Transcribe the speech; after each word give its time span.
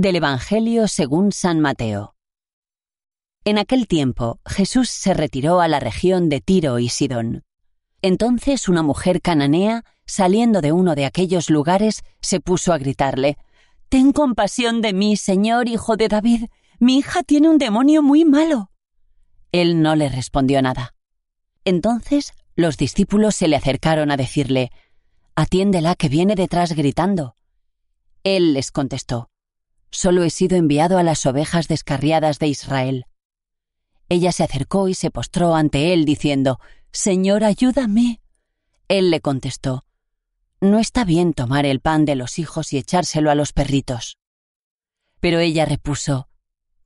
Del 0.00 0.16
Evangelio 0.16 0.88
según 0.88 1.30
San 1.30 1.60
Mateo. 1.60 2.14
En 3.44 3.58
aquel 3.58 3.86
tiempo 3.86 4.40
Jesús 4.46 4.88
se 4.88 5.12
retiró 5.12 5.60
a 5.60 5.68
la 5.68 5.78
región 5.78 6.30
de 6.30 6.40
Tiro 6.40 6.78
y 6.78 6.88
Sidón. 6.88 7.44
Entonces 8.00 8.70
una 8.70 8.82
mujer 8.82 9.20
cananea, 9.20 9.84
saliendo 10.06 10.62
de 10.62 10.72
uno 10.72 10.94
de 10.94 11.04
aquellos 11.04 11.50
lugares, 11.50 12.02
se 12.22 12.40
puso 12.40 12.72
a 12.72 12.78
gritarle 12.78 13.36
Ten 13.90 14.12
compasión 14.12 14.80
de 14.80 14.94
mí, 14.94 15.18
Señor, 15.18 15.68
hijo 15.68 15.98
de 15.98 16.08
David. 16.08 16.46
Mi 16.78 16.96
hija 16.96 17.22
tiene 17.22 17.50
un 17.50 17.58
demonio 17.58 18.02
muy 18.02 18.24
malo. 18.24 18.70
Él 19.52 19.82
no 19.82 19.96
le 19.96 20.08
respondió 20.08 20.62
nada. 20.62 20.94
Entonces 21.66 22.32
los 22.56 22.78
discípulos 22.78 23.34
se 23.34 23.48
le 23.48 23.56
acercaron 23.56 24.10
a 24.10 24.16
decirle 24.16 24.72
Atiéndela 25.34 25.94
que 25.94 26.08
viene 26.08 26.36
detrás 26.36 26.72
gritando. 26.72 27.34
Él 28.24 28.54
les 28.54 28.72
contestó 28.72 29.29
Solo 29.90 30.22
he 30.22 30.30
sido 30.30 30.56
enviado 30.56 30.98
a 30.98 31.02
las 31.02 31.26
ovejas 31.26 31.66
descarriadas 31.66 32.38
de 32.38 32.46
Israel. 32.46 33.06
Ella 34.08 34.32
se 34.32 34.44
acercó 34.44 34.88
y 34.88 34.94
se 34.94 35.10
postró 35.10 35.54
ante 35.54 35.92
él, 35.92 36.04
diciendo 36.04 36.60
Señor, 36.92 37.44
ayúdame. 37.44 38.20
Él 38.88 39.10
le 39.10 39.20
contestó 39.20 39.84
No 40.60 40.78
está 40.78 41.04
bien 41.04 41.32
tomar 41.32 41.66
el 41.66 41.80
pan 41.80 42.04
de 42.04 42.16
los 42.16 42.38
hijos 42.38 42.72
y 42.72 42.78
echárselo 42.78 43.30
a 43.30 43.34
los 43.34 43.52
perritos. 43.52 44.18
Pero 45.20 45.38
ella 45.38 45.64
repuso 45.64 46.28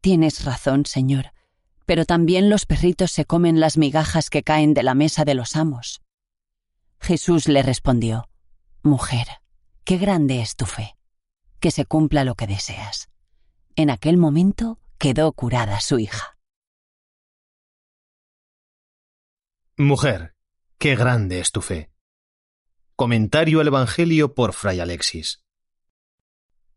Tienes 0.00 0.44
razón, 0.44 0.86
Señor, 0.86 1.32
pero 1.84 2.04
también 2.04 2.48
los 2.48 2.66
perritos 2.66 3.12
se 3.12 3.24
comen 3.24 3.60
las 3.60 3.76
migajas 3.76 4.30
que 4.30 4.42
caen 4.42 4.74
de 4.74 4.82
la 4.82 4.94
mesa 4.94 5.24
de 5.24 5.34
los 5.34 5.56
amos. 5.56 6.02
Jesús 7.00 7.48
le 7.48 7.62
respondió 7.62 8.28
Mujer, 8.82 9.26
qué 9.84 9.98
grande 9.98 10.40
es 10.40 10.56
tu 10.56 10.64
fe 10.64 10.95
que 11.60 11.70
se 11.70 11.84
cumpla 11.84 12.24
lo 12.24 12.34
que 12.34 12.46
deseas. 12.46 13.10
En 13.74 13.90
aquel 13.90 14.16
momento 14.16 14.78
quedó 14.98 15.32
curada 15.32 15.80
su 15.80 15.98
hija. 15.98 16.38
Mujer, 19.76 20.34
qué 20.78 20.96
grande 20.96 21.40
es 21.40 21.52
tu 21.52 21.60
fe. 21.60 21.90
Comentario 22.94 23.60
al 23.60 23.66
Evangelio 23.66 24.34
por 24.34 24.54
Fray 24.54 24.80
Alexis. 24.80 25.42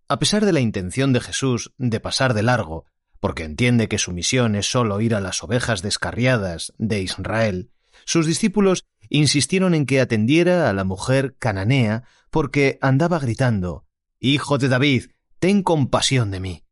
A 0.10 0.20
pesar 0.20 0.44
de 0.44 0.52
la 0.52 0.60
intención 0.60 1.14
de 1.14 1.22
Jesús 1.22 1.72
de 1.78 2.00
pasar 2.02 2.34
de 2.34 2.44
largo, 2.44 2.86
porque 3.22 3.44
entiende 3.44 3.88
que 3.88 4.00
su 4.00 4.12
misión 4.12 4.56
es 4.56 4.70
sólo 4.70 5.00
ir 5.00 5.16
a 5.16 5.22
las 5.22 5.44
ovejas 5.44 5.82
descarriadas 5.82 6.74
de 6.78 7.02
Israel, 7.02 7.72
sus 8.06 8.26
discípulos 8.26 8.86
insistieron 9.10 9.74
en 9.74 9.86
que 9.86 10.02
atendiera 10.02 10.70
a 10.70 10.74
la 10.74 10.84
mujer 10.84 11.36
cananea 11.38 12.04
porque 12.30 12.80
andaba 12.82 13.20
gritando 13.20 13.86
Hijo 14.20 14.58
de 14.58 14.68
David, 14.68 15.12
ten 15.40 15.64
compasión 15.64 16.30
de 16.30 16.42
mí. 16.42 16.66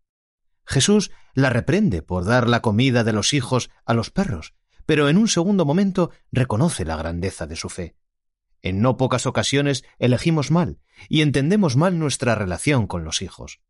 Jesús 0.65 1.11
la 1.33 1.49
reprende 1.49 2.01
por 2.01 2.25
dar 2.25 2.49
la 2.49 2.61
comida 2.61 3.05
de 3.05 3.13
los 3.13 3.33
hijos 3.33 3.69
a 3.85 3.93
los 3.93 4.11
perros, 4.11 4.53
pero 4.85 5.07
en 5.07 5.17
un 5.17 5.29
segundo 5.29 5.63
momento 5.63 6.11
reconoce 6.29 6.83
la 6.83 6.97
grandeza 6.97 7.47
de 7.47 7.55
su 7.55 7.69
fe. 7.69 7.95
En 8.61 8.81
no 8.81 8.97
pocas 8.97 9.25
ocasiones 9.25 9.85
elegimos 9.97 10.51
mal 10.51 10.79
y 11.07 11.21
entendemos 11.21 11.77
mal 11.77 11.99
nuestra 11.99 12.35
relación 12.35 12.85
con 12.85 13.05
los 13.05 13.21
hijos. 13.21 13.61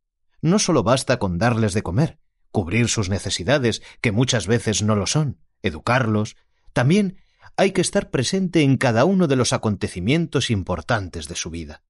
No 0.42 0.58
solo 0.58 0.82
basta 0.82 1.20
con 1.20 1.38
darles 1.38 1.74
de 1.74 1.84
comer, 1.84 2.20
cubrir 2.52 2.88
sus 2.88 3.10
necesidades, 3.10 3.84
que 4.02 4.12
muchas 4.12 4.48
veces 4.48 4.82
no 4.82 4.96
lo 4.96 5.06
son, 5.06 5.40
educarlos, 5.62 6.36
también 6.74 7.20
hay 7.58 7.74
que 7.74 7.82
estar 7.82 8.10
presente 8.10 8.64
en 8.64 8.78
cada 8.78 9.06
uno 9.06 9.28
de 9.28 9.36
los 9.36 9.54
acontecimientos 9.54 10.50
importantes 10.50 11.28
de 11.28 11.36
su 11.36 11.52
vida. 11.52 11.84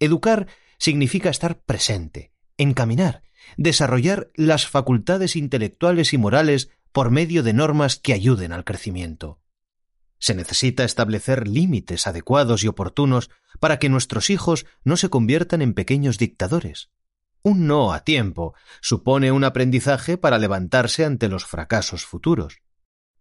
Educar 0.00 0.48
significa 0.78 1.30
estar 1.30 1.60
presente, 1.60 2.32
encaminar, 2.56 3.22
desarrollar 3.56 4.30
las 4.34 4.66
facultades 4.66 5.36
intelectuales 5.36 6.12
y 6.12 6.18
morales 6.18 6.70
por 6.92 7.10
medio 7.10 7.42
de 7.42 7.52
normas 7.52 7.96
que 7.96 8.12
ayuden 8.12 8.52
al 8.52 8.64
crecimiento. 8.64 9.40
Se 10.18 10.34
necesita 10.34 10.84
establecer 10.84 11.46
límites 11.46 12.06
adecuados 12.06 12.64
y 12.64 12.68
oportunos 12.68 13.30
para 13.60 13.78
que 13.78 13.88
nuestros 13.88 14.30
hijos 14.30 14.66
no 14.82 14.96
se 14.96 15.10
conviertan 15.10 15.62
en 15.62 15.74
pequeños 15.74 16.18
dictadores. 16.18 16.90
Un 17.42 17.66
no 17.66 17.92
a 17.92 18.00
tiempo 18.00 18.54
supone 18.80 19.30
un 19.30 19.44
aprendizaje 19.44 20.18
para 20.18 20.38
levantarse 20.38 21.04
ante 21.04 21.28
los 21.28 21.46
fracasos 21.46 22.04
futuros. 22.04 22.62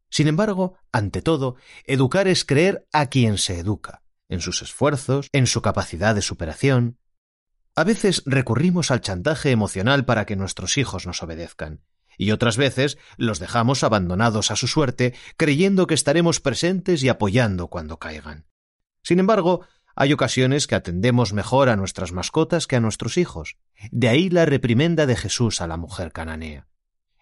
Sin 0.09 0.27
embargo, 0.27 0.77
ante 0.91 1.21
todo, 1.21 1.55
educar 1.85 2.27
es 2.27 2.45
creer 2.45 2.87
a 2.91 3.07
quien 3.07 3.37
se 3.37 3.59
educa, 3.59 4.03
en 4.27 4.41
sus 4.41 4.61
esfuerzos, 4.61 5.29
en 5.33 5.45
su 5.45 5.61
capacidad 5.61 6.15
de 6.15 6.21
superación. 6.21 6.97
A 7.77 7.83
veces 7.83 8.23
recurrimos 8.25 8.89
al 8.89 9.01
chantaje 9.01 9.51
emocional 9.51 10.03
para 10.03 10.25
que 10.25 10.35
nuestros 10.35 10.79
hijos 10.79 11.05
nos 11.05 11.21
obedezcan, 11.21 11.83
y 12.17 12.31
otras 12.31 12.57
veces 12.57 12.97
los 13.17 13.37
dejamos 13.37 13.83
abandonados 13.83 14.49
a 14.49 14.55
su 14.55 14.65
suerte, 14.65 15.13
creyendo 15.37 15.85
que 15.85 15.93
estaremos 15.93 16.39
presentes 16.39 17.03
y 17.03 17.09
apoyando 17.09 17.67
cuando 17.67 17.99
caigan. 17.99 18.47
Sin 19.03 19.19
embargo, 19.19 19.67
hay 19.95 20.11
ocasiones 20.11 20.65
que 20.65 20.73
atendemos 20.73 21.33
mejor 21.33 21.69
a 21.69 21.75
nuestras 21.75 22.13
mascotas 22.13 22.65
que 22.65 22.77
a 22.77 22.79
nuestros 22.79 23.15
hijos. 23.15 23.59
De 23.91 24.09
ahí 24.09 24.31
la 24.31 24.47
reprimenda 24.47 25.05
de 25.05 25.15
Jesús 25.15 25.61
a 25.61 25.67
la 25.67 25.77
mujer 25.77 26.11
cananea. 26.11 26.67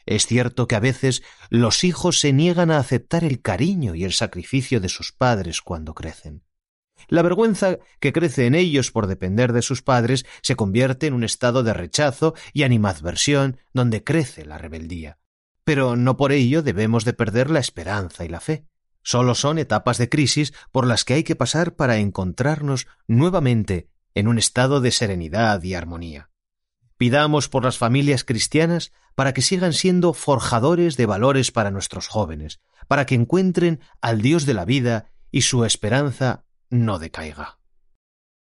Es 0.05 0.25
cierto 0.25 0.69
que 0.69 0.75
a 0.75 0.79
veces 0.79 1.21
los 1.49 1.83
hijos 1.83 2.21
se 2.21 2.31
niegan 2.31 2.71
a 2.71 2.77
aceptar 2.77 3.25
el 3.25 3.41
cariño 3.41 3.93
y 3.93 4.05
el 4.05 4.13
sacrificio 4.13 4.79
de 4.79 4.87
sus 4.87 5.11
padres 5.11 5.61
cuando 5.61 5.93
crecen. 5.93 6.44
La 7.07 7.21
vergüenza 7.21 7.77
que 7.99 8.13
crece 8.13 8.45
en 8.45 8.55
ellos 8.55 8.91
por 8.91 9.07
depender 9.07 9.53
de 9.53 9.61
sus 9.61 9.81
padres 9.81 10.25
se 10.41 10.55
convierte 10.55 11.07
en 11.07 11.13
un 11.13 11.23
estado 11.23 11.63
de 11.63 11.73
rechazo 11.73 12.33
y 12.53 12.63
animadversión 12.63 13.57
donde 13.73 14.03
crece 14.03 14.45
la 14.45 14.57
rebeldía. 14.57 15.19
Pero 15.63 15.95
no 15.95 16.17
por 16.17 16.31
ello 16.31 16.61
debemos 16.61 17.05
de 17.05 17.13
perder 17.13 17.49
la 17.49 17.59
esperanza 17.59 18.23
y 18.25 18.29
la 18.29 18.39
fe. 18.39 18.65
Solo 19.03 19.35
son 19.35 19.59
etapas 19.59 19.97
de 19.97 20.09
crisis 20.09 20.53
por 20.71 20.87
las 20.87 21.05
que 21.05 21.13
hay 21.13 21.23
que 21.23 21.35
pasar 21.35 21.75
para 21.75 21.97
encontrarnos 21.97 22.87
nuevamente 23.07 23.89
en 24.15 24.27
un 24.27 24.39
estado 24.39 24.81
de 24.81 24.91
serenidad 24.91 25.61
y 25.61 25.73
armonía. 25.73 26.29
Pidamos 26.97 27.49
por 27.49 27.63
las 27.65 27.77
familias 27.77 28.23
cristianas 28.23 28.93
para 29.15 29.33
que 29.33 29.41
sigan 29.41 29.73
siendo 29.73 30.13
forjadores 30.13 30.97
de 30.97 31.05
valores 31.05 31.51
para 31.51 31.71
nuestros 31.71 32.07
jóvenes, 32.07 32.61
para 32.87 33.05
que 33.05 33.15
encuentren 33.15 33.81
al 34.01 34.21
Dios 34.21 34.45
de 34.45 34.53
la 34.53 34.65
vida 34.65 35.11
y 35.29 35.41
su 35.41 35.65
esperanza 35.65 36.44
no 36.75 36.99
decaiga. 36.99 37.57